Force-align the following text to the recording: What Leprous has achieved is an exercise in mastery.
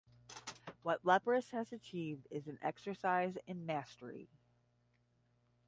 What 0.81 1.05
Leprous 1.05 1.51
has 1.51 1.71
achieved 1.71 2.27
is 2.31 2.47
an 2.47 2.57
exercise 2.63 3.37
in 3.45 3.67
mastery. 3.67 4.29